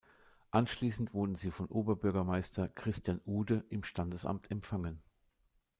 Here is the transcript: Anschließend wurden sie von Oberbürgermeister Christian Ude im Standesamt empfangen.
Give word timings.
Anschließend 0.49 1.13
wurden 1.13 1.35
sie 1.35 1.51
von 1.51 1.67
Oberbürgermeister 1.67 2.67
Christian 2.69 3.21
Ude 3.23 3.65
im 3.69 3.83
Standesamt 3.83 4.49
empfangen. 4.49 4.99